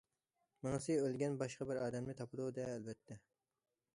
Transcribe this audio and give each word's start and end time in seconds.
مېڭىسى 0.67 0.95
ئۆلگەن 1.01 1.35
باشقا 1.41 1.69
بىر 1.71 1.79
ئادەمنى 1.83 2.17
تاپىدۇ 2.21 2.47
دە 2.59 2.65
ئەلۋەتتە. 2.71 3.19